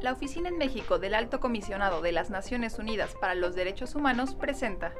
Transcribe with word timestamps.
La 0.00 0.12
Oficina 0.12 0.48
en 0.48 0.56
México 0.56 0.98
del 0.98 1.14
Alto 1.14 1.40
Comisionado 1.40 2.00
de 2.00 2.12
las 2.12 2.30
Naciones 2.30 2.78
Unidas 2.78 3.14
para 3.20 3.34
los 3.34 3.54
Derechos 3.56 3.94
Humanos 3.94 4.36
presenta 4.36 4.94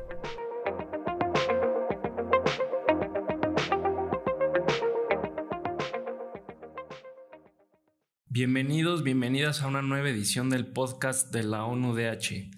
Bienvenidos, 8.28 9.02
bienvenidas 9.02 9.62
a 9.62 9.68
una 9.68 9.80
nueva 9.80 10.10
edición 10.10 10.50
del 10.50 10.66
podcast 10.66 11.32
de 11.32 11.44
la 11.44 11.64
ONU-DH. 11.64 12.50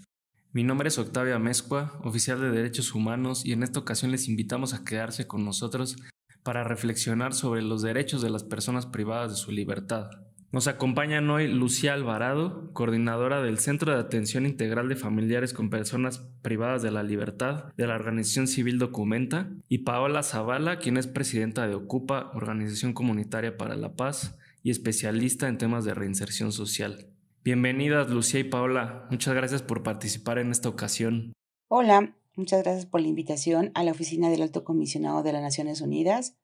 Mi 0.58 0.64
nombre 0.64 0.88
es 0.88 0.98
Octavia 0.98 1.38
Mezcua, 1.38 2.00
oficial 2.02 2.40
de 2.40 2.50
Derechos 2.50 2.92
Humanos, 2.92 3.46
y 3.46 3.52
en 3.52 3.62
esta 3.62 3.78
ocasión 3.78 4.10
les 4.10 4.26
invitamos 4.26 4.74
a 4.74 4.82
quedarse 4.82 5.28
con 5.28 5.44
nosotros 5.44 5.94
para 6.42 6.64
reflexionar 6.64 7.32
sobre 7.32 7.62
los 7.62 7.80
derechos 7.80 8.22
de 8.22 8.30
las 8.30 8.42
personas 8.42 8.84
privadas 8.84 9.30
de 9.30 9.36
su 9.36 9.52
libertad. 9.52 10.10
Nos 10.50 10.66
acompañan 10.66 11.30
hoy 11.30 11.46
Lucía 11.46 11.94
Alvarado, 11.94 12.72
coordinadora 12.72 13.40
del 13.40 13.60
Centro 13.60 13.92
de 13.92 14.00
Atención 14.00 14.46
Integral 14.46 14.88
de 14.88 14.96
Familiares 14.96 15.52
con 15.52 15.70
Personas 15.70 16.26
Privadas 16.42 16.82
de 16.82 16.90
la 16.90 17.04
Libertad 17.04 17.72
de 17.76 17.86
la 17.86 17.94
organización 17.94 18.48
civil 18.48 18.80
Documenta, 18.80 19.52
y 19.68 19.84
Paola 19.84 20.24
Zavala, 20.24 20.80
quien 20.80 20.96
es 20.96 21.06
presidenta 21.06 21.68
de 21.68 21.76
Ocupa, 21.76 22.32
Organización 22.34 22.94
Comunitaria 22.94 23.56
para 23.56 23.76
la 23.76 23.94
Paz, 23.94 24.36
y 24.64 24.70
especialista 24.70 25.46
en 25.46 25.56
temas 25.56 25.84
de 25.84 25.94
reinserción 25.94 26.50
social. 26.50 27.07
Bienvenidas 27.48 28.10
Lucía 28.10 28.40
y 28.40 28.44
Paola, 28.44 29.06
muchas 29.10 29.32
gracias 29.32 29.62
por 29.62 29.82
participar 29.82 30.36
en 30.36 30.50
esta 30.50 30.68
ocasión. 30.68 31.32
Hola, 31.68 32.14
muchas 32.36 32.62
gracias 32.62 32.84
por 32.84 33.00
la 33.00 33.08
invitación 33.08 33.70
a 33.72 33.84
la 33.84 33.92
Oficina 33.92 34.28
del 34.28 34.42
Alto 34.42 34.64
Comisionado 34.64 35.22
de 35.22 35.32
las 35.32 35.40
Naciones 35.40 35.80
Unidas 35.80 36.36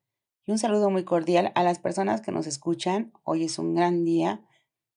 y 0.47 0.51
un 0.51 0.57
saludo 0.57 0.89
muy 0.89 1.03
cordial 1.03 1.51
a 1.53 1.61
las 1.61 1.77
personas 1.77 2.21
que 2.21 2.31
nos 2.31 2.47
escuchan. 2.47 3.13
Hoy 3.23 3.43
es 3.43 3.59
un 3.59 3.75
gran 3.75 4.03
día 4.03 4.41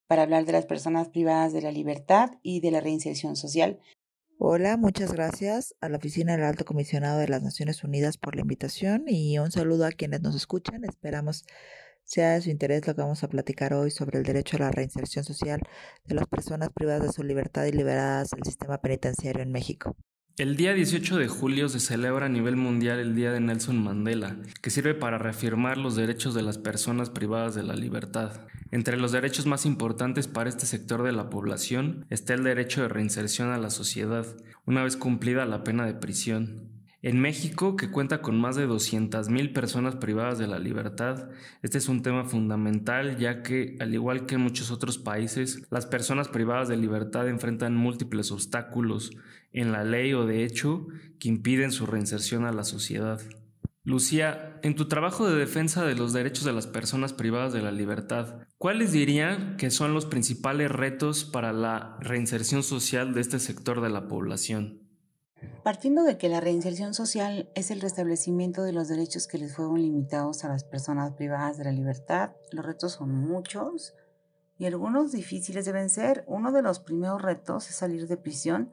para 0.07 0.23
hablar 0.23 0.47
de 0.47 0.53
las 0.53 0.65
personas 0.65 1.11
privadas 1.11 1.53
de 1.53 1.61
la 1.61 1.73
libertad 1.73 2.31
y 2.43 2.61
de 2.61 2.71
la 2.71 2.81
reinserción 2.81 3.37
social. 3.37 3.79
Hola, 4.39 4.79
muchas 4.79 5.13
gracias 5.13 5.75
a 5.83 5.91
la 5.91 5.99
Oficina 5.99 6.39
del 6.39 6.47
Alto 6.47 6.65
Comisionado 6.65 7.19
de 7.19 7.29
las 7.29 7.43
Naciones 7.43 7.85
Unidas 7.85 8.17
por 8.17 8.35
la 8.35 8.41
invitación 8.41 9.05
y 9.09 9.39
un 9.39 9.51
saludo 9.51 9.85
a 9.85 9.93
quienes 9.93 10.23
nos 10.23 10.35
escuchan. 10.35 10.87
Esperamos 10.87 11.45
sea 12.09 12.31
de 12.33 12.41
su 12.41 12.49
interés 12.49 12.87
lo 12.87 12.95
que 12.95 13.03
vamos 13.03 13.23
a 13.23 13.29
platicar 13.29 13.75
hoy 13.75 13.91
sobre 13.91 14.19
el 14.19 14.25
derecho 14.25 14.57
a 14.57 14.61
la 14.61 14.71
reinserción 14.71 15.25
social 15.25 15.61
de 16.07 16.15
las 16.15 16.27
personas 16.27 16.71
privadas 16.75 17.03
de 17.03 17.13
su 17.13 17.23
libertad 17.23 17.67
y 17.67 17.73
liberadas 17.73 18.31
del 18.31 18.45
sistema 18.45 18.79
penitenciario 18.79 19.43
en 19.43 19.53
México. 19.53 19.95
El 20.39 20.57
día 20.57 20.73
18 20.73 21.19
de 21.19 21.29
julio 21.29 21.69
se 21.69 21.81
celebra 21.81 22.27
a 22.27 22.29
nivel 22.31 22.57
mundial 22.57 22.99
el 22.99 23.15
Día 23.15 23.31
de 23.31 23.41
Nelson 23.41 23.83
Mandela, 23.83 24.37
que 24.63 24.71
sirve 24.71 24.95
para 24.95 25.19
reafirmar 25.19 25.77
los 25.77 25.97
derechos 25.97 26.33
de 26.33 26.43
las 26.43 26.57
personas 26.57 27.11
privadas 27.11 27.55
de 27.55 27.65
la 27.65 27.75
libertad. 27.75 28.47
Entre 28.71 28.97
los 28.97 29.13
derechos 29.13 29.45
más 29.45 29.67
importantes 29.67 30.29
para 30.29 30.49
este 30.49 30.65
sector 30.65 31.03
de 31.03 31.13
la 31.13 31.29
población 31.29 32.07
está 32.09 32.33
el 32.33 32.45
derecho 32.45 32.81
de 32.81 32.89
reinserción 32.89 33.51
a 33.51 33.59
la 33.59 33.69
sociedad, 33.69 34.25
una 34.65 34.83
vez 34.83 34.97
cumplida 34.97 35.45
la 35.45 35.63
pena 35.63 35.85
de 35.85 35.95
prisión. 35.95 36.78
En 37.01 37.21
México, 37.21 37.77
que 37.77 37.93
cuenta 37.93 38.21
con 38.21 38.41
más 38.41 38.57
de 38.57 38.67
200.000 38.67 39.53
personas 39.53 39.95
privadas 39.95 40.37
de 40.41 40.49
la 40.49 40.59
libertad, 40.59 41.31
este 41.63 41.79
es 41.79 41.89
un 41.89 42.03
tema 42.03 42.25
fundamental 42.25 43.17
ya 43.19 43.45
que, 43.45 43.77
al 43.79 43.95
igual 43.95 44.27
que 44.27 44.35
en 44.35 44.41
muchos 44.41 44.73
otros 44.73 44.99
países, 44.99 45.63
las 45.71 45.87
personas 45.87 46.27
privadas 46.27 46.67
de 46.67 46.77
libertad 46.77 47.29
enfrentan 47.29 47.77
múltiples 47.77 48.33
obstáculos 48.33 49.13
en 49.53 49.71
la 49.71 49.85
ley 49.85 50.13
o 50.13 50.27
de 50.27 50.43
hecho 50.43 50.89
que 51.21 51.29
impiden 51.29 51.71
su 51.71 51.87
reinserción 51.87 52.45
a 52.45 52.53
la 52.53 52.65
sociedad. 52.65 53.21
Lucía, 53.85 54.59
en 54.65 54.75
tu 54.75 54.89
trabajo 54.89 55.31
de 55.31 55.39
defensa 55.39 55.87
de 55.87 55.95
los 55.95 56.13
derechos 56.13 56.45
de 56.45 56.53
las 56.53 56.67
personas 56.67 57.13
privadas 57.13 57.53
de 57.53 57.63
la 57.63 57.71
libertad, 57.71 58.41
¿cuáles 58.59 58.91
dirían 58.91 59.57
que 59.57 59.71
son 59.71 59.95
los 59.95 60.05
principales 60.05 60.69
retos 60.69 61.25
para 61.25 61.53
la 61.53 61.97
reinserción 62.01 62.65
social 62.65 63.15
de 63.15 63.21
este 63.21 63.39
sector 63.39 63.81
de 63.81 63.89
la 63.89 64.09
población? 64.09 64.88
Partiendo 65.63 66.03
de 66.03 66.19
que 66.19 66.29
la 66.29 66.41
reinserción 66.41 66.95
social 66.95 67.51
es 67.55 67.71
el 67.71 67.81
restablecimiento 67.81 68.63
de 68.63 68.73
los 68.73 68.89
derechos 68.89 69.27
que 69.27 69.39
les 69.39 69.55
fueron 69.55 69.81
limitados 69.81 70.45
a 70.45 70.49
las 70.49 70.65
personas 70.65 71.13
privadas 71.13 71.59
de 71.59 71.65
la 71.65 71.73
libertad, 71.73 72.33
los 72.53 72.65
retos 72.65 72.93
son 72.93 73.15
muchos 73.15 73.95
y 74.59 74.67
algunos 74.67 75.13
difíciles 75.13 75.65
de 75.65 75.73
vencer. 75.73 76.25
Uno 76.27 76.53
de 76.53 76.63
los 76.63 76.81
primeros 76.81 77.23
retos 77.23 77.69
es 77.69 77.77
salir 77.77 78.09
de 78.09 78.17
prisión 78.17 78.71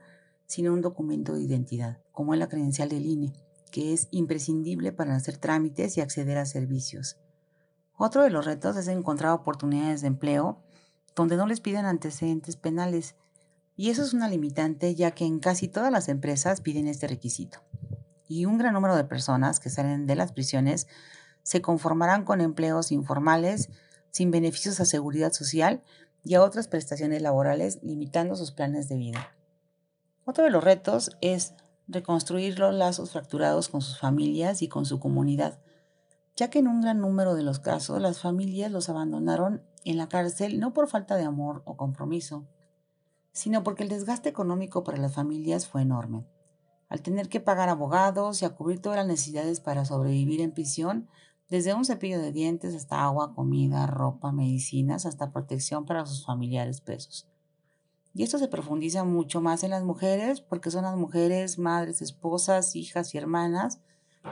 sin 0.48 0.70
un 0.70 0.81
documento 0.81 1.34
de 1.34 1.42
identidad, 1.42 2.00
como 2.12 2.34
es 2.34 2.40
la 2.40 2.50
credencial 2.50 2.90
del 2.90 3.06
INE, 3.06 3.34
que 3.72 3.94
es 3.94 4.08
imprescindible 4.12 4.92
para 4.92 5.16
hacer 5.16 5.38
trámites 5.38 5.97
y 5.97 6.02
acceder 6.02 6.38
a 6.38 6.46
servicios. 6.46 7.18
Otro 7.97 8.24
de 8.24 8.30
los 8.30 8.46
retos 8.46 8.76
es 8.78 8.88
encontrar 8.88 9.32
oportunidades 9.32 10.02
de 10.02 10.08
empleo 10.08 10.62
donde 11.16 11.38
no 11.38 11.47
les 11.47 11.62
piden 11.62 11.86
antecedentes 11.86 12.58
penales 12.58 13.16
y 13.78 13.90
eso 13.90 14.03
es 14.03 14.13
una 14.13 14.30
limitante 14.30 14.96
ya 14.96 15.12
que 15.12 15.25
en 15.25 15.40
casi 15.40 15.68
todas 15.68 15.91
las 15.91 16.08
empresas 16.08 16.62
piden 16.62 16.88
este 16.88 17.08
requisito. 17.08 17.59
Y 18.28 18.46
un 18.46 18.58
gran 18.58 18.74
número 18.74 18.96
de 18.96 19.03
personas 19.03 19.59
que 19.59 19.69
salen 19.69 20.08
de 20.08 20.16
las 20.16 20.31
prisiones 20.31 20.88
se 21.44 21.62
conformarán 21.62 22.24
con 22.24 22.41
empleos 22.41 22.91
informales 22.91 23.69
sin 24.12 24.31
beneficios 24.31 24.80
a 24.80 24.85
seguridad 24.85 25.34
social 25.34 25.84
y 26.24 26.35
a 26.35 26.44
otras 26.44 26.68
prestaciones 26.68 27.22
laborales, 27.22 27.80
limitando 27.84 28.35
sus 28.35 28.52
planes 28.52 28.90
de 28.90 28.97
vida. 28.97 29.35
Otro 30.24 30.44
de 30.44 30.50
los 30.50 30.64
retos 30.64 31.12
es 31.22 31.53
reconstruir 31.88 32.58
los 32.58 32.74
lazos 32.74 33.12
fracturados 33.12 33.69
con 33.69 33.81
sus 33.81 34.00
familias 34.00 34.62
y 34.62 34.68
con 34.68 34.85
su 34.85 35.00
comunidad, 35.00 35.59
ya 36.35 36.50
que 36.50 36.59
en 36.59 36.68
un 36.68 36.81
gran 36.81 37.00
número 37.00 37.35
de 37.35 37.44
los 37.44 37.59
casos 37.59 38.02
las 38.02 38.19
familias 38.19 38.72
los 38.72 38.90
abandonaron 38.90 39.62
en 39.84 39.97
la 39.97 40.09
cárcel 40.09 40.59
no 40.59 40.74
por 40.74 40.88
falta 40.88 41.16
de 41.16 41.25
amor 41.25 41.62
o 41.66 41.78
compromiso, 41.78 42.47
sino 43.35 43.63
porque 43.63 43.84
el 43.84 43.90
desgaste 43.90 44.29
económico 44.29 44.85
para 44.85 44.97
las 44.97 45.13
familias 45.13 45.68
fue 45.68 45.81
enorme. 45.81 46.25
Al 46.88 47.01
tener 47.01 47.28
que 47.28 47.41
pagar 47.41 47.68
abogados 47.68 48.41
y 48.41 48.46
a 48.46 48.51
cubrir 48.51 48.79
todas 48.79 48.96
las 48.96 49.07
necesidades 49.07 49.59
para 49.59 49.84
sobrevivir 49.84 50.40
en 50.40 50.53
prisión, 50.53 51.09
desde 51.50 51.73
un 51.73 51.84
cepillo 51.84 52.18
de 52.18 52.31
dientes 52.31 52.73
hasta 52.73 53.03
agua, 53.03 53.35
comida, 53.35 53.88
ropa, 53.88 54.31
medicinas, 54.31 55.06
hasta 55.06 55.34
protección 55.34 55.85
para 55.85 56.06
sus 56.06 56.25
familiares 56.25 56.79
presos. 56.79 57.28
Y 58.13 58.23
esto 58.23 58.40
se 58.40 58.47
profundiza 58.47 59.03
mucho 59.03 59.41
más 59.41 59.63
en 59.63 59.72
las 59.72 59.84
mujeres 59.84 60.40
porque 60.40 60.72
son 60.72 60.84
las 60.84 60.96
mujeres, 60.96 61.59
madres, 61.59 62.02
esposas, 62.02 62.78
hijas 62.78 63.13
y 63.13 63.17
hermanas 63.17 63.81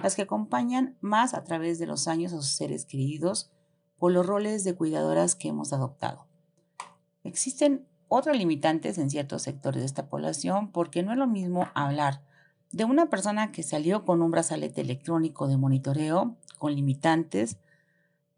las 0.02 0.16
que 0.16 0.22
acompañan 0.22 0.97
más 1.02 1.34
a 1.34 1.44
través 1.44 1.78
de 1.78 1.88
los 1.88 2.08
años 2.08 2.31
a 2.31 2.38
sus 2.38 2.56
seres 2.56 2.85
queridos 2.85 3.52
por 4.00 4.14
los 4.14 4.25
roles 4.25 4.64
de 4.64 4.75
cuidadoras 4.75 5.35
que 5.35 5.50
hemos 5.50 5.74
adoptado. 5.74 6.25
Existen 7.25 7.85
otras 8.13 8.38
limitantes 8.38 8.97
en 8.97 9.09
ciertos 9.09 9.41
sectores 9.41 9.81
de 9.81 9.85
esta 9.88 10.07
población 10.07 10.72
porque 10.72 11.01
no 11.01 11.12
es 11.12 11.18
lo 11.18 11.28
mismo 11.28 11.68
hablar 11.74 12.22
de 12.72 12.85
una 12.85 13.09
persona 13.09 13.51
que 13.51 13.63
salió 13.63 14.06
con 14.06 14.22
un 14.22 14.31
brazalete 14.31 14.81
electrónico 14.81 15.47
de 15.47 15.57
monitoreo 15.57 16.38
con 16.57 16.75
limitantes 16.75 17.57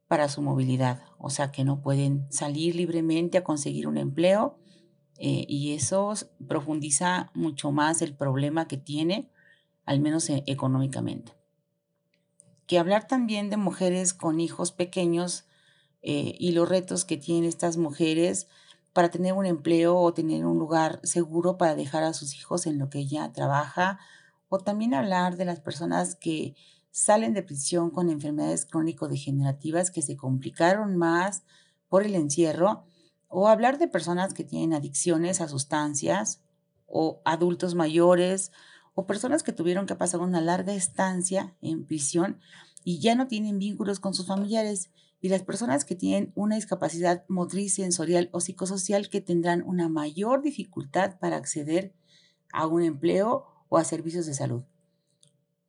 para 0.07 0.29
su 0.29 0.41
movilidad, 0.41 1.01
o 1.17 1.29
sea 1.29 1.51
que 1.51 1.63
no 1.63 1.81
pueden 1.81 2.25
salir 2.29 2.75
libremente 2.75 3.37
a 3.37 3.43
conseguir 3.43 3.87
un 3.87 3.97
empleo 3.97 4.57
eh, 5.17 5.45
y 5.47 5.73
eso 5.73 6.13
profundiza 6.47 7.31
mucho 7.33 7.71
más 7.71 8.01
el 8.01 8.13
problema 8.13 8.67
que 8.67 8.77
tiene, 8.77 9.29
al 9.85 9.99
menos 9.99 10.29
e, 10.29 10.43
económicamente. 10.47 11.33
Que 12.67 12.79
hablar 12.79 13.07
también 13.07 13.49
de 13.49 13.57
mujeres 13.57 14.13
con 14.13 14.39
hijos 14.39 14.71
pequeños 14.71 15.45
eh, 16.01 16.35
y 16.37 16.51
los 16.51 16.69
retos 16.69 17.03
que 17.03 17.17
tienen 17.17 17.45
estas 17.45 17.77
mujeres 17.77 18.47
para 18.95 19.09
tener 19.09 19.33
un 19.33 19.45
empleo 19.45 19.97
o 19.97 20.13
tener 20.13 20.45
un 20.45 20.57
lugar 20.57 21.01
seguro 21.03 21.57
para 21.57 21.75
dejar 21.75 22.03
a 22.03 22.13
sus 22.13 22.33
hijos 22.33 22.65
en 22.65 22.79
lo 22.79 22.89
que 22.89 22.99
ella 22.99 23.29
trabaja, 23.33 23.99
o 24.47 24.59
también 24.59 24.93
hablar 24.93 25.35
de 25.35 25.43
las 25.43 25.59
personas 25.59 26.15
que 26.15 26.55
salen 26.91 27.33
de 27.33 27.43
prisión 27.43 27.89
con 27.91 28.09
enfermedades 28.09 28.65
crónico-degenerativas 28.65 29.91
que 29.91 30.01
se 30.01 30.15
complicaron 30.15 30.95
más 30.95 31.43
por 31.89 32.03
el 32.03 32.15
encierro, 32.15 32.85
o 33.27 33.49
hablar 33.49 33.79
de 33.79 33.89
personas 33.89 34.33
que 34.33 34.45
tienen 34.45 34.73
adicciones 34.73 35.41
a 35.41 35.49
sustancias, 35.49 36.39
o 36.87 37.21
adultos 37.25 37.75
mayores, 37.75 38.53
o 38.93 39.05
personas 39.05 39.43
que 39.43 39.51
tuvieron 39.51 39.87
que 39.87 39.95
pasar 39.95 40.21
una 40.21 40.39
larga 40.39 40.73
estancia 40.73 41.53
en 41.61 41.85
prisión 41.85 42.39
y 42.85 42.99
ya 42.99 43.15
no 43.15 43.27
tienen 43.27 43.59
vínculos 43.59 43.99
con 43.99 44.13
sus 44.13 44.27
familiares 44.27 44.89
y 45.21 45.29
las 45.29 45.43
personas 45.43 45.85
que 45.85 45.95
tienen 45.95 46.31
una 46.35 46.55
discapacidad 46.55 47.25
motriz, 47.27 47.75
sensorial 47.75 48.29
o 48.31 48.41
psicosocial 48.41 49.09
que 49.09 49.21
tendrán 49.21 49.63
una 49.65 49.89
mayor 49.89 50.41
dificultad 50.41 51.17
para 51.19 51.37
acceder 51.37 51.93
a 52.51 52.67
un 52.67 52.83
empleo 52.83 53.45
o 53.69 53.77
a 53.77 53.83
servicios 53.83 54.25
de 54.25 54.33
salud. 54.33 54.63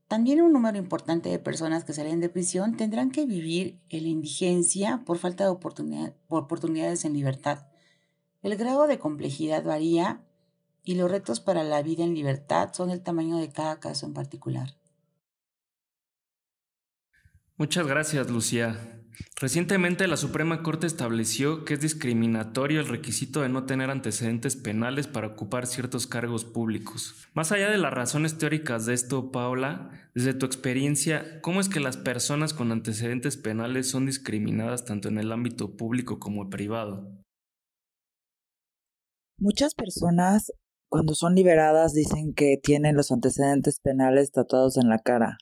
También 0.09 0.41
un 0.41 0.53
número 0.53 0.79
importante 0.79 1.29
de 1.29 1.39
personas 1.39 1.85
que 1.85 1.93
salen 1.93 2.21
de 2.21 2.29
prisión 2.29 2.77
tendrán 2.77 3.11
que 3.11 3.27
vivir 3.27 3.81
en 3.89 4.05
la 4.05 4.09
indigencia 4.09 5.03
por 5.05 5.19
falta 5.19 5.45
de 5.45 5.51
oportunidades 6.29 7.05
en 7.05 7.13
libertad. 7.13 7.67
El 8.43 8.57
grado 8.57 8.87
de 8.87 9.01
complejidad 9.01 9.65
varía 9.65 10.23
y 10.85 10.95
los 10.95 11.11
retos 11.11 11.41
para 11.41 11.65
la 11.65 11.83
vida 11.83 12.05
en 12.05 12.15
libertad 12.15 12.73
son 12.73 12.91
el 12.91 13.03
tamaño 13.03 13.39
de 13.39 13.51
cada 13.51 13.81
caso 13.81 14.07
en 14.07 14.15
particular. 14.15 14.77
Muchas 17.57 17.87
gracias, 17.87 18.31
Lucía. 18.31 18.96
Recientemente 19.39 20.07
la 20.07 20.17
Suprema 20.17 20.63
Corte 20.63 20.87
estableció 20.87 21.65
que 21.65 21.75
es 21.75 21.81
discriminatorio 21.81 22.81
el 22.81 22.89
requisito 22.89 23.43
de 23.43 23.49
no 23.49 23.65
tener 23.65 23.91
antecedentes 23.91 24.57
penales 24.57 25.07
para 25.07 25.29
ocupar 25.29 25.67
ciertos 25.67 26.07
cargos 26.07 26.45
públicos. 26.45 27.15
Más 27.35 27.53
allá 27.53 27.71
de 27.71 27.79
las 27.79 27.93
razones 27.93 28.39
teóricas 28.39 28.87
de 28.87 28.95
esto, 28.95 29.31
Paula, 29.33 29.91
desde 30.15 30.35
tu 30.35 30.47
experiencia, 30.47 31.41
¿cómo 31.41 31.61
es 31.61 31.69
que 31.69 31.81
las 31.81 31.97
personas 31.97 32.55
con 32.55 32.73
antecedentes 32.73 33.37
penales 33.37 33.91
son 33.91 34.07
discriminadas 34.07 34.85
tanto 34.85 35.09
en 35.09 35.19
el 35.19 35.33
ámbito 35.33 35.77
público 35.77 36.19
como 36.19 36.49
privado? 36.49 37.11
Muchas 39.39 39.75
personas 39.75 40.53
cuando 40.89 41.15
son 41.15 41.35
liberadas 41.35 41.93
dicen 41.93 42.33
que 42.33 42.57
tienen 42.63 42.97
los 42.97 43.13
antecedentes 43.13 43.81
penales 43.81 44.31
tatuados 44.31 44.79
en 44.79 44.89
la 44.89 44.99
cara 44.99 45.37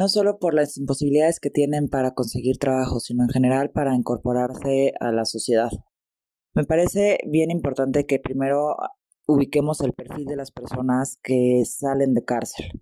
no 0.00 0.08
solo 0.08 0.38
por 0.38 0.54
las 0.54 0.78
imposibilidades 0.78 1.40
que 1.40 1.50
tienen 1.50 1.90
para 1.90 2.14
conseguir 2.14 2.56
trabajo, 2.56 3.00
sino 3.00 3.24
en 3.24 3.28
general 3.28 3.70
para 3.70 3.94
incorporarse 3.94 4.94
a 4.98 5.12
la 5.12 5.26
sociedad. 5.26 5.68
Me 6.54 6.64
parece 6.64 7.18
bien 7.26 7.50
importante 7.50 8.06
que 8.06 8.18
primero 8.18 8.76
ubiquemos 9.26 9.82
el 9.82 9.92
perfil 9.92 10.24
de 10.24 10.36
las 10.36 10.52
personas 10.52 11.18
que 11.22 11.64
salen 11.66 12.14
de 12.14 12.24
cárcel. 12.24 12.80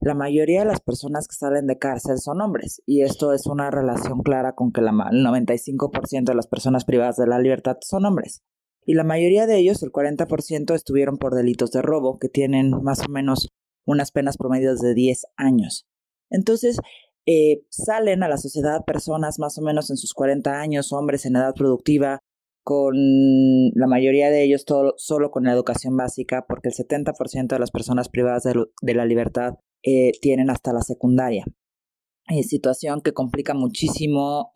La 0.00 0.14
mayoría 0.14 0.60
de 0.60 0.64
las 0.64 0.80
personas 0.80 1.28
que 1.28 1.36
salen 1.36 1.66
de 1.66 1.76
cárcel 1.76 2.16
son 2.18 2.40
hombres, 2.40 2.80
y 2.86 3.02
esto 3.02 3.34
es 3.34 3.46
una 3.46 3.70
relación 3.70 4.22
clara 4.22 4.54
con 4.54 4.72
que 4.72 4.80
el 4.80 4.86
95% 4.86 6.24
de 6.24 6.34
las 6.34 6.46
personas 6.46 6.86
privadas 6.86 7.16
de 7.16 7.26
la 7.26 7.40
libertad 7.40 7.76
son 7.82 8.06
hombres. 8.06 8.42
Y 8.86 8.94
la 8.94 9.04
mayoría 9.04 9.46
de 9.46 9.58
ellos, 9.58 9.82
el 9.82 9.92
40%, 9.92 10.74
estuvieron 10.74 11.18
por 11.18 11.34
delitos 11.34 11.72
de 11.72 11.82
robo, 11.82 12.18
que 12.18 12.30
tienen 12.30 12.70
más 12.82 13.00
o 13.06 13.10
menos 13.10 13.50
unas 13.84 14.12
penas 14.12 14.38
promedios 14.38 14.80
de 14.80 14.94
10 14.94 15.26
años. 15.36 15.86
Entonces, 16.34 16.78
eh, 17.26 17.62
salen 17.70 18.22
a 18.22 18.28
la 18.28 18.36
sociedad 18.36 18.84
personas 18.84 19.38
más 19.38 19.56
o 19.58 19.62
menos 19.62 19.90
en 19.90 19.96
sus 19.96 20.12
40 20.12 20.60
años, 20.60 20.92
hombres 20.92 21.24
en 21.24 21.36
edad 21.36 21.54
productiva, 21.54 22.18
con 22.62 22.94
la 23.74 23.86
mayoría 23.86 24.30
de 24.30 24.44
ellos 24.44 24.64
todo, 24.64 24.94
solo 24.96 25.30
con 25.30 25.44
la 25.44 25.52
educación 25.52 25.96
básica, 25.96 26.44
porque 26.48 26.68
el 26.68 26.74
70% 26.74 27.48
de 27.48 27.58
las 27.58 27.70
personas 27.70 28.08
privadas 28.08 28.42
de, 28.44 28.94
la 28.94 29.04
libertad 29.04 29.54
eh, 29.82 30.12
tienen 30.20 30.50
hasta 30.50 30.72
la 30.72 30.80
secundaria. 30.80 31.44
Eh, 32.30 32.42
situación 32.42 33.02
que 33.02 33.12
complica 33.12 33.52
muchísimo 33.52 34.50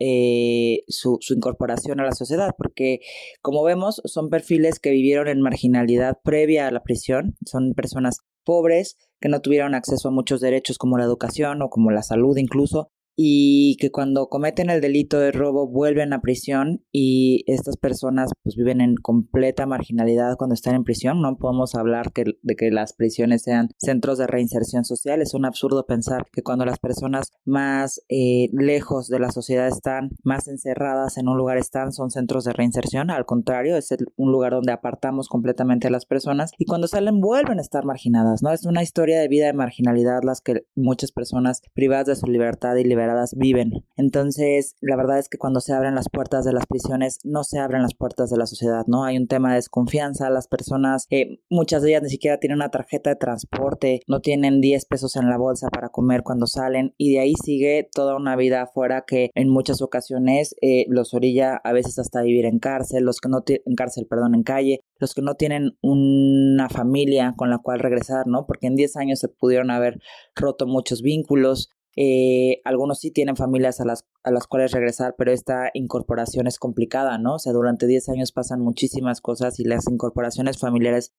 su, 0.87 1.17
su, 1.21 1.33
incorporación 1.35 1.99
a 1.99 2.03
la 2.03 2.13
sociedad, 2.13 2.55
porque 2.57 2.99
como 3.41 3.63
vemos 3.63 4.01
son 4.05 4.29
perfiles 4.29 4.79
que 4.79 4.89
vivieron 4.89 5.27
en 5.27 5.41
marginalidad 5.41 6.17
previa 6.23 6.67
a 6.67 6.71
la 6.71 6.81
prisión, 6.81 7.35
son 7.45 7.73
personas 7.75 8.21
pobres 8.49 8.97
que 9.21 9.29
no 9.29 9.41
tuvieron 9.41 9.75
acceso 9.75 10.07
a 10.07 10.11
muchos 10.11 10.41
derechos 10.41 10.79
como 10.79 10.97
la 10.97 11.03
educación 11.03 11.61
o 11.61 11.69
como 11.69 11.91
la 11.91 12.01
salud 12.01 12.35
incluso, 12.35 12.89
y 13.21 13.75
que 13.81 13.91
cuando 13.91 14.29
cometen 14.29 14.69
el 14.69 14.79
delito 14.79 15.19
de 15.19 15.33
robo 15.33 15.67
vuelven 15.67 16.13
a 16.13 16.21
prisión 16.21 16.85
y 16.89 17.43
estas 17.47 17.75
personas 17.75 18.31
pues 18.43 18.55
viven 18.55 18.79
en 18.79 18.95
completa 18.95 19.65
marginalidad 19.65 20.37
cuando 20.37 20.53
están 20.53 20.75
en 20.75 20.85
prisión. 20.85 21.21
No 21.21 21.35
podemos 21.37 21.75
hablar 21.75 22.13
que, 22.13 22.23
de 22.41 22.55
que 22.55 22.71
las 22.71 22.93
prisiones 22.93 23.41
sean 23.43 23.71
centros 23.77 24.19
de 24.19 24.27
reinserción 24.27 24.85
social. 24.85 25.21
Es 25.21 25.33
un 25.33 25.43
absurdo 25.43 25.85
pensar 25.85 26.27
que 26.31 26.43
cuando 26.43 26.63
las 26.63 26.79
personas 26.79 27.33
más 27.43 27.99
eh, 28.07 28.47
lejos 28.53 29.09
de 29.09 29.19
la 29.19 29.33
sociedad 29.33 29.67
están, 29.67 30.11
más 30.23 30.47
encerradas 30.47 31.17
en 31.17 31.27
un 31.27 31.35
lugar 31.35 31.57
están, 31.57 31.91
son 31.91 32.11
centros 32.11 32.45
de 32.45 32.53
reinserción. 32.53 33.11
Al 33.11 33.25
contrario, 33.25 33.75
es 33.75 33.93
un 34.15 34.31
lugar 34.31 34.53
donde 34.53 34.71
apartamos 34.71 35.27
completamente 35.27 35.87
a 35.87 35.91
las 35.91 36.05
personas 36.05 36.51
y 36.57 36.63
cuando 36.63 36.87
salen 36.87 37.19
vuelven 37.19 37.59
a 37.59 37.63
estar 37.63 37.83
marginadas. 37.83 38.41
¿no? 38.43 38.53
Es 38.53 38.65
una 38.65 38.81
historia 38.81 39.19
de 39.19 39.27
vida 39.27 39.47
de 39.47 39.53
marginalidad 39.53 40.21
las 40.23 40.39
que 40.39 40.63
muchas 40.73 41.11
personas 41.11 41.61
privadas 41.73 42.07
de 42.07 42.15
su 42.15 42.25
libertad 42.25 42.77
y 42.77 42.85
libertad 42.85 43.08
viven. 43.35 43.83
Entonces, 43.95 44.75
la 44.81 44.95
verdad 44.95 45.19
es 45.19 45.29
que 45.29 45.37
cuando 45.37 45.59
se 45.59 45.73
abren 45.73 45.95
las 45.95 46.09
puertas 46.09 46.45
de 46.45 46.53
las 46.53 46.65
prisiones, 46.65 47.19
no 47.23 47.43
se 47.43 47.59
abren 47.59 47.81
las 47.81 47.93
puertas 47.93 48.29
de 48.29 48.37
la 48.37 48.45
sociedad, 48.45 48.85
¿no? 48.87 49.03
Hay 49.03 49.17
un 49.17 49.27
tema 49.27 49.49
de 49.49 49.55
desconfianza, 49.55 50.29
las 50.29 50.47
personas, 50.47 51.05
eh, 51.09 51.39
muchas 51.49 51.81
de 51.81 51.89
ellas 51.89 52.03
ni 52.03 52.09
siquiera 52.09 52.39
tienen 52.39 52.57
una 52.57 52.69
tarjeta 52.69 53.09
de 53.09 53.15
transporte, 53.15 54.01
no 54.07 54.21
tienen 54.21 54.61
10 54.61 54.85
pesos 54.85 55.15
en 55.15 55.29
la 55.29 55.37
bolsa 55.37 55.69
para 55.69 55.89
comer 55.89 56.23
cuando 56.23 56.47
salen 56.47 56.93
y 56.97 57.13
de 57.13 57.19
ahí 57.19 57.33
sigue 57.43 57.89
toda 57.93 58.15
una 58.15 58.35
vida 58.35 58.63
afuera 58.63 59.03
que 59.05 59.31
en 59.35 59.49
muchas 59.49 59.81
ocasiones 59.81 60.55
eh, 60.61 60.85
los 60.87 61.13
orilla 61.13 61.55
a 61.63 61.73
veces 61.73 61.99
hasta 61.99 62.21
vivir 62.21 62.45
en 62.45 62.59
cárcel, 62.59 63.03
los 63.03 63.19
que 63.19 63.29
no 63.29 63.43
en 63.47 63.75
cárcel, 63.75 64.07
perdón, 64.07 64.35
en 64.35 64.43
calle, 64.43 64.81
los 64.99 65.13
que 65.13 65.21
no 65.21 65.35
tienen 65.35 65.77
una 65.81 66.69
familia 66.69 67.33
con 67.37 67.49
la 67.49 67.59
cual 67.59 67.79
regresar, 67.79 68.27
¿no? 68.27 68.45
Porque 68.45 68.67
en 68.67 68.75
10 68.75 68.97
años 68.97 69.19
se 69.19 69.27
pudieron 69.27 69.71
haber 69.71 69.99
roto 70.35 70.67
muchos 70.67 71.01
vínculos, 71.01 71.69
eh, 72.01 72.61
algunos 72.63 72.99
sí 72.99 73.11
tienen 73.11 73.35
familias 73.35 73.81
a 73.81 73.85
las, 73.85 74.05
a 74.23 74.31
las 74.31 74.47
cuales 74.47 74.71
regresar, 74.71 75.15
pero 75.17 75.33
esta 75.33 75.69
incorporación 75.73 76.47
es 76.47 76.57
complicada, 76.57 77.17
¿no? 77.17 77.35
O 77.35 77.39
sea, 77.39 77.51
durante 77.51 77.87
10 77.87 78.07
años 78.07 78.31
pasan 78.31 78.61
muchísimas 78.61 79.19
cosas 79.19 79.59
y 79.59 79.65
las 79.65 79.85
incorporaciones 79.91 80.57
familiares 80.57 81.13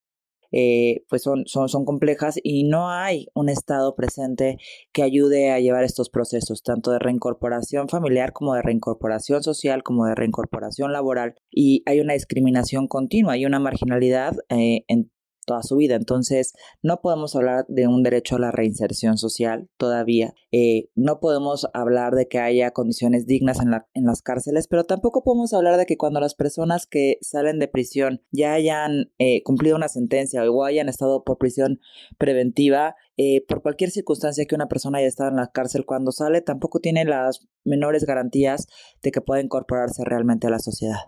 eh, 0.53 1.05
pues 1.11 1.23
son, 1.23 1.43
son, 1.45 1.69
son 1.69 1.85
complejas 1.85 2.41
y 2.43 2.65
no 2.65 2.89
hay 2.89 3.27
un 3.35 3.51
Estado 3.51 3.95
presente 3.95 4.57
que 4.91 5.03
ayude 5.03 5.51
a 5.51 5.61
llevar 5.61 5.85
estos 5.85 6.09
procesos, 6.09 6.63
tanto 6.63 6.93
de 6.93 6.99
reincorporación 6.99 7.91
familiar 7.91 8.33
como 8.33 8.55
de 8.55 8.63
reincorporación 8.63 9.43
social, 9.43 9.83
como 9.83 10.07
de 10.07 10.15
reincorporación 10.15 10.95
laboral. 10.95 11.35
Y 11.51 11.83
hay 11.85 12.01
una 12.01 12.15
discriminación 12.15 12.89
continua, 12.89 13.35
hay 13.35 13.45
una 13.45 13.61
marginalidad 13.61 14.35
eh, 14.49 14.85
en 14.89 15.11
toda 15.51 15.65
su 15.65 15.75
vida. 15.75 15.97
Entonces, 15.97 16.53
no 16.81 17.01
podemos 17.01 17.35
hablar 17.35 17.65
de 17.67 17.89
un 17.89 18.05
derecho 18.05 18.37
a 18.37 18.39
la 18.39 18.53
reinserción 18.53 19.19
social 19.19 19.69
todavía. 19.77 20.33
Eh, 20.53 20.91
no 20.95 21.19
podemos 21.19 21.67
hablar 21.75 22.15
de 22.15 22.29
que 22.29 22.39
haya 22.39 22.71
condiciones 22.71 23.27
dignas 23.27 23.59
en, 23.61 23.73
la, 23.73 23.89
en 23.95 24.05
las 24.05 24.23
cárceles, 24.23 24.69
pero 24.69 24.85
tampoco 24.85 25.25
podemos 25.25 25.53
hablar 25.53 25.77
de 25.77 25.87
que 25.87 25.97
cuando 25.97 26.21
las 26.21 26.37
personas 26.37 26.87
que 26.87 27.19
salen 27.21 27.59
de 27.59 27.67
prisión 27.67 28.23
ya 28.31 28.53
hayan 28.53 29.11
eh, 29.19 29.43
cumplido 29.43 29.75
una 29.75 29.89
sentencia 29.89 30.49
o 30.49 30.65
hayan 30.65 30.89
estado 30.89 31.25
por 31.25 31.39
prisión 31.39 31.81
preventiva, 32.17 32.95
eh, 33.17 33.45
por 33.49 33.61
cualquier 33.61 33.91
circunstancia 33.91 34.45
que 34.47 34.55
una 34.55 34.69
persona 34.69 34.99
haya 34.99 35.09
estado 35.09 35.31
en 35.31 35.37
la 35.37 35.51
cárcel 35.51 35.85
cuando 35.85 36.13
sale, 36.13 36.43
tampoco 36.43 36.79
tiene 36.79 37.05
las 37.05 37.49
menores 37.65 38.05
garantías 38.05 38.69
de 39.03 39.11
que 39.11 39.21
pueda 39.21 39.43
incorporarse 39.43 40.05
realmente 40.05 40.47
a 40.47 40.51
la 40.51 40.61
sociedad. 40.61 41.01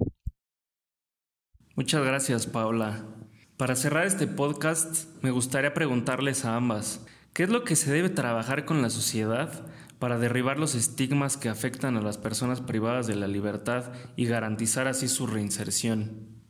Muchas 1.76 2.04
gracias, 2.04 2.48
Paula. 2.48 3.21
Para 3.56 3.76
cerrar 3.76 4.06
este 4.06 4.26
podcast, 4.26 5.06
me 5.22 5.30
gustaría 5.30 5.74
preguntarles 5.74 6.44
a 6.44 6.56
ambas, 6.56 7.04
¿qué 7.32 7.44
es 7.44 7.50
lo 7.50 7.64
que 7.64 7.76
se 7.76 7.92
debe 7.92 8.08
trabajar 8.08 8.64
con 8.64 8.82
la 8.82 8.90
sociedad 8.90 9.66
para 9.98 10.18
derribar 10.18 10.58
los 10.58 10.74
estigmas 10.74 11.36
que 11.36 11.48
afectan 11.48 11.96
a 11.96 12.02
las 12.02 12.18
personas 12.18 12.60
privadas 12.60 13.06
de 13.06 13.14
la 13.14 13.28
libertad 13.28 13.92
y 14.16 14.24
garantizar 14.24 14.88
así 14.88 15.06
su 15.06 15.26
reinserción? 15.26 16.42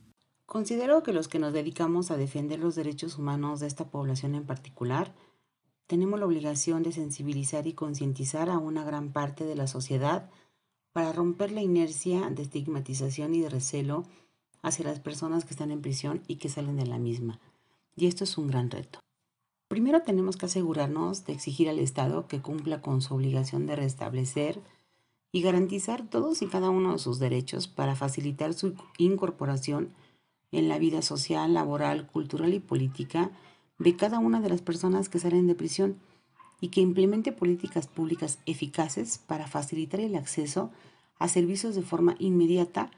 Considero 0.45 1.03
que 1.03 1.13
los 1.13 1.27
que 1.27 1.39
nos 1.39 1.53
dedicamos 1.53 2.09
a 2.09 2.17
defender 2.17 2.59
los 2.59 2.75
derechos 2.75 3.17
humanos 3.17 3.59
de 3.59 3.67
esta 3.67 3.91
población 3.91 4.33
en 4.33 4.45
particular, 4.45 5.13
tenemos 5.87 6.19
la 6.19 6.25
obligación 6.25 6.83
de 6.83 6.93
sensibilizar 6.93 7.67
y 7.67 7.73
concientizar 7.73 8.49
a 8.49 8.57
una 8.57 8.83
gran 8.83 9.11
parte 9.11 9.43
de 9.43 9.55
la 9.55 9.67
sociedad 9.67 10.31
para 10.93 11.11
romper 11.11 11.51
la 11.51 11.61
inercia 11.61 12.29
de 12.29 12.43
estigmatización 12.43 13.35
y 13.35 13.41
de 13.41 13.49
recelo 13.49 14.05
hacia 14.63 14.85
las 14.85 14.99
personas 14.99 15.45
que 15.45 15.51
están 15.51 15.69
en 15.69 15.81
prisión 15.81 16.23
y 16.27 16.37
que 16.37 16.49
salen 16.49 16.77
de 16.77 16.87
la 16.87 16.97
misma. 16.97 17.39
Y 17.95 18.07
esto 18.07 18.23
es 18.23 18.37
un 18.39 18.47
gran 18.47 18.71
reto. 18.71 18.99
Primero 19.67 20.01
tenemos 20.01 20.37
que 20.37 20.47
asegurarnos 20.47 21.25
de 21.25 21.33
exigir 21.33 21.69
al 21.69 21.79
Estado 21.79 22.27
que 22.27 22.41
cumpla 22.41 22.81
con 22.81 23.01
su 23.01 23.13
obligación 23.13 23.67
de 23.67 23.75
restablecer 23.75 24.59
y 25.31 25.41
garantizar 25.41 26.07
todos 26.07 26.41
y 26.41 26.47
cada 26.47 26.69
uno 26.69 26.93
de 26.93 26.99
sus 26.99 27.19
derechos 27.19 27.67
para 27.67 27.95
facilitar 27.95 28.53
su 28.53 28.75
incorporación 28.97 29.93
en 30.51 30.69
la 30.69 30.77
vida 30.77 31.01
social, 31.01 31.53
laboral, 31.53 32.07
cultural 32.07 32.53
y 32.53 32.59
política 32.59 33.31
de 33.79 33.95
cada 33.95 34.19
una 34.19 34.39
de 34.39 34.49
las 34.49 34.61
personas 34.61 35.09
que 35.09 35.19
salen 35.19 35.47
de 35.47 35.55
prisión 35.55 35.97
y 36.61 36.69
que 36.69 36.81
implemente 36.81 37.31
políticas 37.31 37.87
públicas 37.87 38.39
eficaces 38.45 39.17
para 39.17 39.47
facilitar 39.47 39.99
el 39.99 40.15
acceso 40.15 40.69
a 41.17 41.27
servicios 41.27 41.75
de 41.75 41.81
forma 41.81 42.15
inmediata 42.19 42.91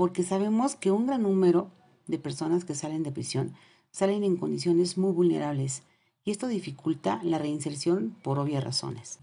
porque 0.00 0.22
sabemos 0.22 0.76
que 0.76 0.90
un 0.90 1.06
gran 1.06 1.24
número 1.24 1.68
de 2.06 2.18
personas 2.18 2.64
que 2.64 2.74
salen 2.74 3.02
de 3.02 3.12
prisión 3.12 3.52
salen 3.90 4.24
en 4.24 4.38
condiciones 4.38 4.96
muy 4.96 5.12
vulnerables 5.12 5.82
y 6.24 6.30
esto 6.30 6.46
dificulta 6.46 7.20
la 7.22 7.36
reinserción 7.36 8.16
por 8.22 8.38
obvias 8.38 8.64
razones. 8.64 9.18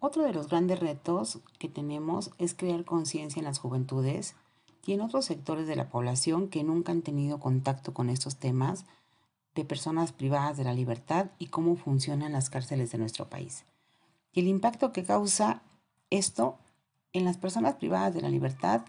Otro 0.00 0.24
de 0.24 0.32
los 0.32 0.48
grandes 0.48 0.80
retos 0.80 1.38
que 1.60 1.68
tenemos 1.68 2.32
es 2.38 2.54
crear 2.54 2.84
conciencia 2.84 3.38
en 3.38 3.44
las 3.44 3.60
juventudes 3.60 4.34
y 4.84 4.94
en 4.94 5.00
otros 5.00 5.26
sectores 5.26 5.68
de 5.68 5.76
la 5.76 5.90
población 5.90 6.48
que 6.48 6.64
nunca 6.64 6.90
han 6.90 7.02
tenido 7.02 7.38
contacto 7.38 7.94
con 7.94 8.10
estos 8.10 8.34
temas 8.34 8.84
de 9.54 9.64
personas 9.64 10.10
privadas 10.10 10.56
de 10.56 10.64
la 10.64 10.74
libertad 10.74 11.30
y 11.38 11.46
cómo 11.50 11.76
funcionan 11.76 12.32
las 12.32 12.50
cárceles 12.50 12.90
de 12.90 12.98
nuestro 12.98 13.30
país. 13.30 13.64
Y 14.32 14.40
el 14.40 14.48
impacto 14.48 14.92
que 14.92 15.04
causa 15.04 15.62
esto 16.10 16.58
en 17.12 17.24
las 17.24 17.36
personas 17.36 17.76
privadas 17.76 18.12
de 18.12 18.22
la 18.22 18.28
libertad 18.28 18.82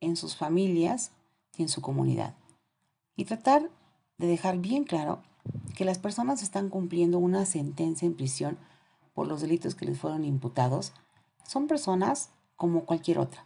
en 0.00 0.16
sus 0.16 0.36
familias 0.36 1.12
y 1.56 1.62
en 1.62 1.68
su 1.68 1.80
comunidad. 1.80 2.34
Y 3.16 3.24
tratar 3.24 3.70
de 4.18 4.26
dejar 4.26 4.58
bien 4.58 4.84
claro 4.84 5.22
que 5.76 5.84
las 5.84 5.98
personas 5.98 6.42
están 6.42 6.68
cumpliendo 6.68 7.18
una 7.18 7.46
sentencia 7.46 8.06
en 8.06 8.14
prisión 8.14 8.58
por 9.14 9.26
los 9.26 9.40
delitos 9.40 9.74
que 9.74 9.86
les 9.86 9.98
fueron 9.98 10.24
imputados, 10.24 10.92
Son 11.46 11.66
personas 11.66 12.30
como 12.56 12.86
cualquier 12.86 13.18
otra, 13.18 13.44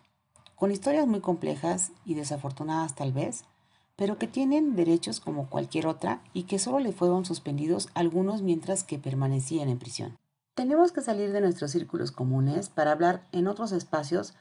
con 0.54 0.70
historias 0.70 1.08
muy 1.08 1.20
complejas 1.20 1.90
y 2.04 2.14
desafortunadas 2.14 2.94
tal 2.94 3.12
vez, 3.12 3.44
pero 3.96 4.18
que 4.18 4.28
tienen 4.28 4.76
derechos 4.76 5.18
como 5.18 5.48
cualquier 5.50 5.88
otra 5.88 6.22
y 6.32 6.44
que 6.44 6.60
solo 6.60 6.78
le 6.78 6.92
fueron 6.92 7.24
suspendidos 7.24 7.88
algunos 7.94 8.42
mientras 8.42 8.84
que 8.84 9.00
permanecían 9.00 9.68
en 9.68 9.80
prisión. 9.80 10.16
Tenemos 10.54 10.92
que 10.92 11.00
salir 11.00 11.32
de 11.32 11.40
nuestros 11.40 11.72
círculos 11.72 12.12
comunes 12.12 12.68
para 12.68 12.92
hablar 12.92 13.26
en 13.32 13.48
otros 13.48 13.72
espacios 13.72 14.34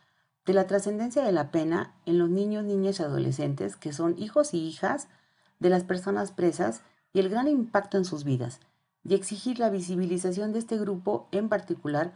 de 0.47 0.53
la 0.53 0.65
trascendencia 0.65 1.23
de 1.23 1.33
la 1.33 1.51
pena 1.51 1.93
en 2.05 2.17
los 2.17 2.29
niños, 2.29 2.63
niñas 2.63 2.99
y 2.99 3.03
adolescentes 3.03 3.75
que 3.75 3.91
son 3.91 4.17
hijos 4.17 4.53
y 4.53 4.59
hijas 4.65 5.09
de 5.59 5.69
las 5.69 5.83
personas 5.83 6.31
presas 6.31 6.81
y 7.11 7.19
el 7.19 7.27
gran 7.27 7.49
impacto 7.49 7.97
en 7.97 8.05
sus 8.05 8.23
vidas, 8.23 8.61
y 9.03 9.13
exigir 9.13 9.59
la 9.59 9.69
visibilización 9.69 10.53
de 10.53 10.59
este 10.59 10.77
grupo 10.77 11.27
en 11.31 11.49
particular 11.49 12.13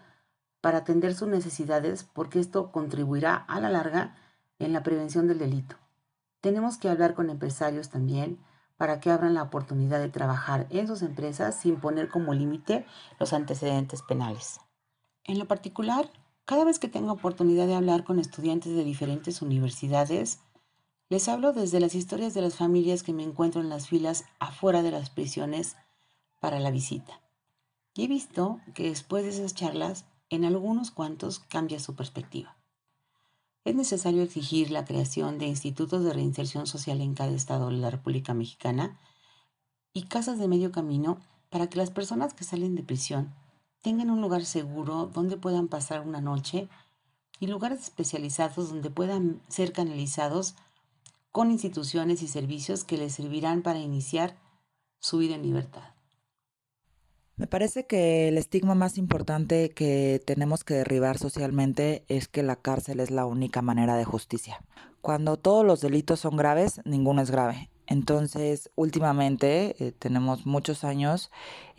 para 0.62 0.80
atender 0.80 1.14
sus 1.14 1.28
necesidades 1.28 2.08
porque 2.14 2.40
esto 2.40 2.72
contribuirá 2.72 3.36
a 3.36 3.60
la 3.60 3.70
larga 3.70 4.16
en 4.60 4.72
la 4.72 4.82
prevención 4.82 5.28
del 5.28 5.40
delito. 5.40 5.76
Tenemos 6.40 6.78
que 6.78 6.90
hablar 6.90 7.14
con 7.16 7.30
empresarios 7.30 7.90
también 7.90 8.40
para 8.78 9.02
que 9.02 9.12
abran 9.12 9.34
la 9.34 9.44
oportunidad 9.44 10.00
de 10.00 10.10
trabajar 10.10 10.68
en 10.70 10.88
sus 10.88 11.02
empresas 11.02 11.56
sin 11.56 11.82
poner 11.82 12.08
como 12.08 12.34
límite 12.34 12.86
los 13.20 13.34
antecedentes 13.34 14.02
penales. 14.02 14.62
En 15.26 15.38
lo 15.38 15.48
particular, 15.48 16.10
cada 16.52 16.66
vez 16.66 16.80
que 16.80 16.90
tengo 16.90 17.14
oportunidad 17.14 17.66
de 17.66 17.76
hablar 17.76 18.04
con 18.04 18.20
estudiantes 18.20 18.76
de 18.76 18.84
diferentes 18.84 19.42
universidades, 19.42 20.40
les 21.08 21.30
hablo 21.30 21.54
desde 21.54 21.80
las 21.80 21.96
historias 21.96 22.34
de 22.34 22.42
las 22.42 22.56
familias 22.56 23.04
que 23.04 23.14
me 23.14 23.24
encuentro 23.24 23.62
en 23.62 23.70
las 23.70 23.88
filas 23.88 24.26
afuera 24.38 24.82
de 24.84 24.92
las 24.92 25.10
prisiones 25.10 25.78
para 26.42 26.60
la 26.60 26.70
visita. 26.70 27.22
Y 27.94 28.04
he 28.04 28.08
visto 28.10 28.60
que 28.74 28.90
después 28.90 29.24
de 29.24 29.30
esas 29.30 29.56
charlas 29.56 30.04
en 30.30 30.44
algunos 30.44 30.92
cuantos 30.92 31.40
cambia 31.40 31.80
su 31.80 31.96
perspectiva. 31.96 32.58
Es 33.64 33.74
necesario 33.74 34.22
exigir 34.22 34.72
la 34.72 34.84
creación 34.84 35.38
de 35.38 35.46
institutos 35.46 36.04
de 36.04 36.12
reinserción 36.12 36.68
social 36.68 37.00
en 37.00 37.14
cada 37.14 37.32
estado 37.32 37.70
de 37.70 37.78
la 37.78 37.92
República 37.92 38.34
Mexicana 38.34 39.00
y 39.94 40.04
casas 40.08 40.38
de 40.38 40.50
medio 40.50 40.74
camino 40.74 41.22
para 41.50 41.70
que 41.70 41.78
las 41.78 41.92
personas 41.92 42.34
que 42.34 42.44
salen 42.44 42.76
de 42.76 42.84
prisión 42.84 43.34
tengan 43.82 44.10
un 44.10 44.22
lugar 44.22 44.46
seguro 44.46 45.08
donde 45.08 45.38
puedan 45.38 45.68
pasar 45.68 46.02
una 46.02 46.22
noche 46.22 46.70
y 47.40 47.48
lugares 47.48 47.82
especializados 47.82 48.70
donde 48.70 48.90
puedan 48.90 49.42
ser 49.48 49.74
canalizados 49.74 50.56
con 51.32 51.50
instituciones 51.50 52.22
y 52.22 52.28
servicios 52.28 52.84
que 52.84 52.98
les 52.98 53.14
servirán 53.14 53.62
para 53.62 53.80
iniciar 53.80 54.36
su 55.00 55.18
vida 55.18 55.36
en 55.36 55.44
libertad. 55.44 55.94
Me 57.38 57.48
parece 57.48 57.88
que 57.88 58.28
el 58.28 58.38
estigma 58.38 58.76
más 58.76 59.00
importante 59.00 59.72
que 59.72 60.22
tenemos 60.26 60.64
que 60.64 60.76
derribar 60.76 61.18
socialmente 61.18 62.06
es 62.08 62.28
que 62.28 62.44
la 62.44 62.56
cárcel 62.56 63.00
es 63.00 63.10
la 63.10 63.26
única 63.26 63.64
manera 63.64 63.96
de 63.96 64.06
justicia. 64.06 64.62
Cuando 65.02 65.38
todos 65.38 65.66
los 65.66 65.82
delitos 65.82 66.20
son 66.20 66.38
graves, 66.38 66.82
ninguno 66.86 67.24
es 67.24 67.32
grave. 67.32 67.72
Entonces, 67.88 68.70
últimamente 68.76 69.76
eh, 69.84 69.92
tenemos 69.92 70.46
muchos 70.46 70.84
años 70.84 71.32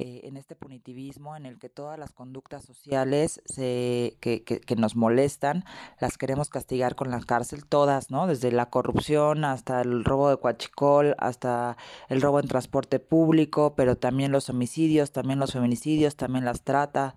eh, 0.05 0.21
en 0.25 0.37
este 0.37 0.57
punitivismo 0.57 1.37
en 1.37 1.47
el 1.47 1.61
que 1.61 1.69
todas 1.69 1.97
las 1.97 2.13
conductas 2.13 2.65
sociales 2.65 3.41
se, 3.45 4.17
que, 4.21 4.43
que, 4.43 4.61
que, 4.61 4.75
nos 4.75 4.97
molestan 4.97 5.65
las 6.01 6.19
queremos 6.19 6.51
castigar 6.51 6.97
con 6.97 7.11
la 7.13 7.21
cárcel, 7.21 7.65
todas, 7.65 8.11
¿no? 8.11 8.27
Desde 8.27 8.51
la 8.51 8.69
corrupción 8.69 9.45
hasta 9.45 9.81
el 9.81 10.05
robo 10.05 10.29
de 10.29 10.39
cuachicol, 10.39 11.15
hasta 11.19 11.77
el 12.09 12.21
robo 12.21 12.41
en 12.41 12.49
transporte 12.49 12.99
público, 12.99 13.75
pero 13.77 13.97
también 13.97 14.33
los 14.33 14.51
homicidios, 14.51 15.13
también 15.13 15.39
los 15.39 15.53
feminicidios, 15.53 16.17
también 16.17 16.45
las 16.45 16.63
tratas. 16.63 17.15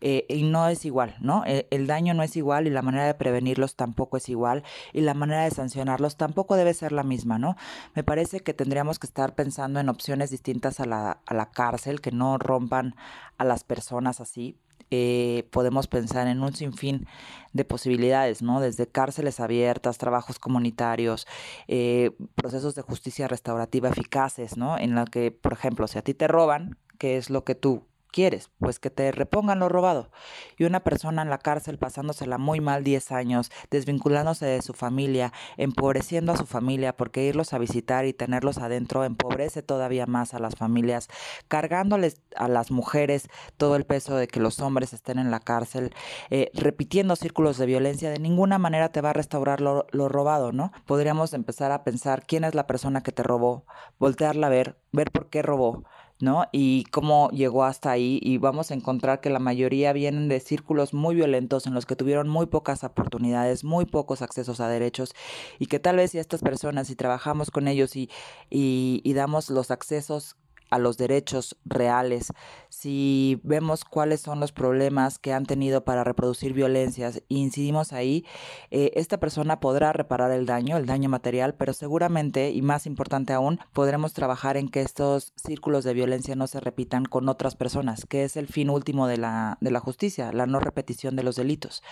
Eh, 0.00 0.24
y 0.28 0.44
no 0.44 0.68
es 0.68 0.84
igual, 0.84 1.16
¿no? 1.18 1.44
El, 1.44 1.66
el 1.70 1.88
daño 1.88 2.14
no 2.14 2.22
es 2.22 2.36
igual 2.36 2.68
y 2.68 2.70
la 2.70 2.82
manera 2.82 3.04
de 3.04 3.14
prevenirlos 3.14 3.74
tampoco 3.74 4.16
es 4.16 4.28
igual 4.28 4.62
y 4.92 5.00
la 5.00 5.14
manera 5.14 5.42
de 5.42 5.50
sancionarlos 5.50 6.16
tampoco 6.16 6.54
debe 6.54 6.72
ser 6.72 6.92
la 6.92 7.02
misma, 7.02 7.40
¿no? 7.40 7.56
Me 7.96 8.04
parece 8.04 8.40
que 8.40 8.54
tendríamos 8.54 9.00
que 9.00 9.08
estar 9.08 9.34
pensando 9.34 9.80
en 9.80 9.88
opciones 9.88 10.30
distintas 10.30 10.78
a 10.78 10.84
la, 10.84 11.18
a 11.26 11.34
la 11.34 11.50
cárcel, 11.50 12.00
que 12.00 12.12
rompan 12.36 12.94
a 13.38 13.44
las 13.44 13.64
personas 13.64 14.20
así. 14.20 14.58
Eh, 14.90 15.46
podemos 15.50 15.86
pensar 15.86 16.28
en 16.28 16.42
un 16.42 16.54
sinfín 16.54 17.06
de 17.52 17.64
posibilidades, 17.64 18.42
¿no? 18.42 18.60
Desde 18.60 18.86
cárceles 18.86 19.38
abiertas, 19.38 19.98
trabajos 19.98 20.38
comunitarios, 20.38 21.26
eh, 21.68 22.12
procesos 22.34 22.74
de 22.74 22.82
justicia 22.82 23.28
restaurativa 23.28 23.88
eficaces, 23.88 24.56
¿no? 24.56 24.78
En 24.78 24.94
la 24.94 25.04
que, 25.04 25.30
por 25.30 25.52
ejemplo, 25.52 25.86
si 25.88 25.98
a 25.98 26.02
ti 26.02 26.14
te 26.14 26.26
roban, 26.26 26.78
¿qué 26.98 27.18
es 27.18 27.30
lo 27.30 27.44
que 27.44 27.54
tú 27.54 27.84
quieres? 28.18 28.50
Pues 28.58 28.80
que 28.80 28.90
te 28.90 29.12
repongan 29.12 29.60
lo 29.60 29.68
robado. 29.68 30.10
Y 30.56 30.64
una 30.64 30.80
persona 30.80 31.22
en 31.22 31.30
la 31.30 31.38
cárcel 31.38 31.78
pasándosela 31.78 32.36
muy 32.36 32.60
mal 32.60 32.82
10 32.82 33.12
años, 33.12 33.52
desvinculándose 33.70 34.44
de 34.44 34.60
su 34.60 34.72
familia, 34.72 35.32
empobreciendo 35.56 36.32
a 36.32 36.36
su 36.36 36.44
familia, 36.44 36.96
porque 36.96 37.26
irlos 37.26 37.52
a 37.52 37.58
visitar 37.58 38.06
y 38.06 38.12
tenerlos 38.12 38.58
adentro 38.58 39.04
empobrece 39.04 39.62
todavía 39.62 40.06
más 40.06 40.34
a 40.34 40.40
las 40.40 40.56
familias, 40.56 41.06
cargándoles 41.46 42.20
a 42.34 42.48
las 42.48 42.72
mujeres 42.72 43.28
todo 43.56 43.76
el 43.76 43.84
peso 43.84 44.16
de 44.16 44.26
que 44.26 44.40
los 44.40 44.58
hombres 44.58 44.92
estén 44.92 45.20
en 45.20 45.30
la 45.30 45.38
cárcel, 45.38 45.94
eh, 46.30 46.50
repitiendo 46.54 47.14
círculos 47.14 47.56
de 47.56 47.66
violencia, 47.66 48.10
de 48.10 48.18
ninguna 48.18 48.58
manera 48.58 48.88
te 48.88 49.00
va 49.00 49.10
a 49.10 49.12
restaurar 49.12 49.60
lo, 49.60 49.86
lo 49.92 50.08
robado, 50.08 50.50
¿no? 50.50 50.72
Podríamos 50.86 51.34
empezar 51.34 51.70
a 51.70 51.84
pensar 51.84 52.24
quién 52.26 52.42
es 52.42 52.56
la 52.56 52.66
persona 52.66 53.00
que 53.00 53.12
te 53.12 53.22
robó, 53.22 53.64
voltearla 54.00 54.48
a 54.48 54.50
ver, 54.50 54.76
ver 54.90 55.12
por 55.12 55.30
qué 55.30 55.42
robó, 55.42 55.84
¿no? 56.20 56.46
Y 56.52 56.84
cómo 56.90 57.30
llegó 57.30 57.64
hasta 57.64 57.90
ahí 57.90 58.18
y 58.22 58.38
vamos 58.38 58.70
a 58.70 58.74
encontrar 58.74 59.20
que 59.20 59.30
la 59.30 59.38
mayoría 59.38 59.92
vienen 59.92 60.28
de 60.28 60.40
círculos 60.40 60.94
muy 60.94 61.14
violentos 61.14 61.66
en 61.66 61.74
los 61.74 61.86
que 61.86 61.96
tuvieron 61.96 62.28
muy 62.28 62.46
pocas 62.46 62.84
oportunidades, 62.84 63.64
muy 63.64 63.86
pocos 63.86 64.22
accesos 64.22 64.60
a 64.60 64.68
derechos 64.68 65.14
y 65.58 65.66
que 65.66 65.78
tal 65.78 65.96
vez 65.96 66.12
si 66.12 66.18
estas 66.18 66.40
personas, 66.40 66.88
si 66.88 66.96
trabajamos 66.96 67.50
con 67.50 67.68
ellos 67.68 67.96
y, 67.96 68.10
y, 68.50 69.00
y 69.04 69.12
damos 69.12 69.50
los 69.50 69.70
accesos 69.70 70.36
a 70.70 70.78
los 70.78 70.96
derechos 70.96 71.56
reales, 71.64 72.32
si 72.68 73.40
vemos 73.42 73.84
cuáles 73.84 74.20
son 74.20 74.40
los 74.40 74.52
problemas 74.52 75.18
que 75.18 75.32
han 75.32 75.46
tenido 75.46 75.84
para 75.84 76.04
reproducir 76.04 76.52
violencias 76.52 77.16
e 77.16 77.24
incidimos 77.28 77.92
ahí, 77.92 78.24
eh, 78.70 78.92
esta 78.94 79.18
persona 79.18 79.60
podrá 79.60 79.92
reparar 79.92 80.30
el 80.30 80.46
daño, 80.46 80.76
el 80.76 80.86
daño 80.86 81.08
material, 81.08 81.54
pero 81.54 81.72
seguramente, 81.72 82.50
y 82.50 82.62
más 82.62 82.86
importante 82.86 83.32
aún, 83.32 83.60
podremos 83.72 84.12
trabajar 84.12 84.56
en 84.56 84.68
que 84.68 84.80
estos 84.80 85.32
círculos 85.36 85.84
de 85.84 85.94
violencia 85.94 86.36
no 86.36 86.46
se 86.46 86.60
repitan 86.60 87.04
con 87.04 87.28
otras 87.28 87.56
personas, 87.56 88.06
que 88.06 88.24
es 88.24 88.36
el 88.36 88.46
fin 88.46 88.70
último 88.70 89.06
de 89.06 89.16
la, 89.16 89.58
de 89.60 89.70
la 89.70 89.80
justicia, 89.80 90.32
la 90.32 90.46
no 90.46 90.60
repetición 90.60 91.16
de 91.16 91.22
los 91.22 91.36
delitos. 91.36 91.82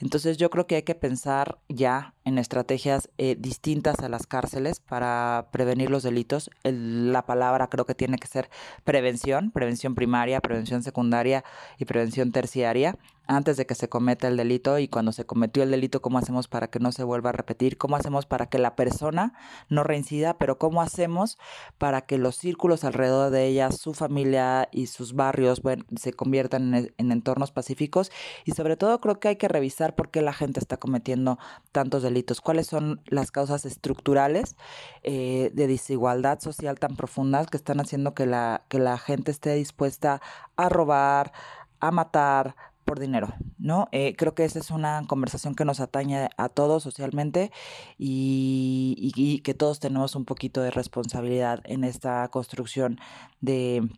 Entonces 0.00 0.36
yo 0.36 0.50
creo 0.50 0.66
que 0.66 0.76
hay 0.76 0.82
que 0.82 0.94
pensar 0.94 1.58
ya 1.68 2.14
en 2.24 2.38
estrategias 2.38 3.08
eh, 3.18 3.36
distintas 3.38 4.00
a 4.00 4.08
las 4.08 4.26
cárceles 4.26 4.80
para 4.80 5.48
prevenir 5.52 5.90
los 5.90 6.02
delitos. 6.02 6.50
El, 6.64 7.12
la 7.12 7.22
palabra 7.26 7.68
creo 7.68 7.86
que 7.86 7.94
tiene 7.94 8.18
que 8.18 8.26
ser 8.26 8.50
prevención, 8.84 9.50
prevención 9.50 9.94
primaria, 9.94 10.40
prevención 10.40 10.82
secundaria 10.82 11.44
y 11.78 11.84
prevención 11.84 12.32
terciaria 12.32 12.96
antes 13.30 13.56
de 13.56 13.64
que 13.64 13.76
se 13.76 13.88
cometa 13.88 14.26
el 14.26 14.36
delito 14.36 14.78
y 14.80 14.88
cuando 14.88 15.12
se 15.12 15.24
cometió 15.24 15.62
el 15.62 15.70
delito, 15.70 16.02
cómo 16.02 16.18
hacemos 16.18 16.48
para 16.48 16.68
que 16.68 16.80
no 16.80 16.90
se 16.90 17.04
vuelva 17.04 17.30
a 17.30 17.32
repetir, 17.32 17.78
cómo 17.78 17.94
hacemos 17.94 18.26
para 18.26 18.46
que 18.46 18.58
la 18.58 18.74
persona 18.74 19.34
no 19.68 19.84
reincida, 19.84 20.36
pero 20.36 20.58
cómo 20.58 20.82
hacemos 20.82 21.38
para 21.78 22.00
que 22.00 22.18
los 22.18 22.34
círculos 22.34 22.82
alrededor 22.82 23.30
de 23.30 23.46
ella, 23.46 23.70
su 23.70 23.94
familia 23.94 24.68
y 24.72 24.88
sus 24.88 25.14
barrios 25.14 25.62
bueno, 25.62 25.84
se 25.96 26.12
conviertan 26.12 26.74
en, 26.74 26.92
en, 26.98 27.12
entornos 27.12 27.52
pacíficos 27.52 28.10
y 28.44 28.52
sobre 28.52 28.76
todo 28.76 29.00
creo 29.00 29.20
que 29.20 29.28
hay 29.28 29.36
que 29.36 29.46
revisar 29.46 29.94
por 29.94 30.10
qué 30.10 30.22
la 30.22 30.32
gente 30.32 30.58
está 30.58 30.78
cometiendo 30.78 31.38
tantos 31.70 32.02
delitos, 32.02 32.40
cuáles 32.40 32.66
son 32.66 33.00
las 33.06 33.30
causas 33.30 33.64
estructurales 33.64 34.56
eh, 35.04 35.52
de 35.54 35.68
desigualdad 35.68 36.40
social 36.40 36.80
tan 36.80 36.96
profundas 36.96 37.46
que 37.46 37.56
están 37.56 37.78
haciendo 37.78 38.12
que 38.12 38.26
la, 38.26 38.62
que 38.68 38.80
la 38.80 38.98
gente 38.98 39.30
esté 39.30 39.54
dispuesta 39.54 40.20
a 40.56 40.68
robar, 40.68 41.32
a 41.78 41.90
matar, 41.90 42.54
por 42.90 42.98
dinero, 42.98 43.28
¿no? 43.56 43.86
Eh, 43.92 44.16
creo 44.16 44.34
que 44.34 44.44
esa 44.44 44.58
es 44.58 44.72
una 44.72 45.04
conversación 45.06 45.54
que 45.54 45.64
nos 45.64 45.78
atañe 45.78 46.28
a 46.36 46.48
todos 46.48 46.82
socialmente 46.82 47.52
y, 47.98 49.40
que 49.44 49.54
todos 49.54 49.78
tenemos 49.78 50.16
un 50.16 50.24
poquito 50.24 50.60
de 50.60 50.72
responsabilidad 50.72 51.60
en 51.66 51.84
esta 51.84 52.26
construcción 52.32 52.98
de, 53.40 53.88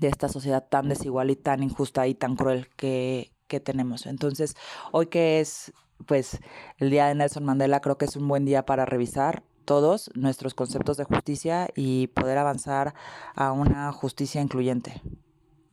de 0.00 0.08
esta 0.08 0.28
sociedad 0.28 0.66
tan 0.68 0.88
desigual 0.88 1.30
y 1.30 1.36
tan 1.36 1.62
injusta 1.62 2.08
y 2.08 2.16
tan 2.16 2.34
cruel 2.34 2.66
que, 2.76 3.30
que 3.46 3.60
tenemos. 3.60 4.04
Entonces, 4.06 4.56
hoy 4.90 5.06
que 5.06 5.38
es 5.38 5.72
pues 6.06 6.40
el 6.78 6.90
día 6.90 7.06
de 7.06 7.14
Nelson 7.14 7.44
Mandela, 7.44 7.80
creo 7.80 7.98
que 7.98 8.06
es 8.06 8.16
un 8.16 8.26
buen 8.26 8.44
día 8.44 8.66
para 8.66 8.84
revisar 8.84 9.44
todos 9.64 10.10
nuestros 10.16 10.54
conceptos 10.54 10.96
de 10.96 11.04
justicia 11.04 11.68
y 11.76 12.08
poder 12.08 12.38
avanzar 12.38 12.94
a 13.36 13.52
una 13.52 13.92
justicia 13.92 14.40
incluyente. 14.40 15.02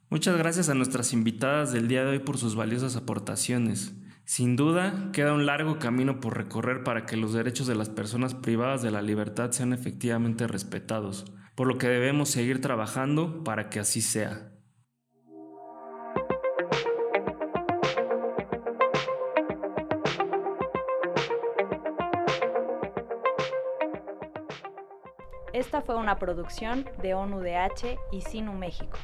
Muchas 0.07 0.37
gracias 0.37 0.69
a 0.69 0.75
nuestras 0.75 1.13
invitadas 1.13 1.73
del 1.73 1.87
día 1.87 2.03
de 2.03 2.11
hoy 2.11 2.19
por 2.19 2.37
sus 2.37 2.55
valiosas 2.55 2.95
aportaciones. 2.95 3.95
Sin 4.23 4.55
duda, 4.55 5.09
queda 5.13 5.33
un 5.33 5.47
largo 5.47 5.79
camino 5.79 6.19
por 6.19 6.37
recorrer 6.37 6.83
para 6.83 7.07
que 7.07 7.17
los 7.17 7.33
derechos 7.33 7.65
de 7.65 7.73
las 7.73 7.89
personas 7.89 8.35
privadas 8.35 8.83
de 8.83 8.91
la 8.91 9.01
libertad 9.01 9.49
sean 9.49 9.73
efectivamente 9.73 10.45
respetados, 10.45 11.25
por 11.55 11.67
lo 11.67 11.79
que 11.79 11.87
debemos 11.87 12.29
seguir 12.29 12.61
trabajando 12.61 13.43
para 13.43 13.69
que 13.69 13.79
así 13.79 14.01
sea. 14.01 14.51
Esta 25.51 25.81
fue 25.81 25.95
una 25.95 26.19
producción 26.19 26.85
de 27.01 27.15
ONUDH 27.15 27.97
y 28.11 28.21
Sinu 28.21 28.53
México. 28.53 28.97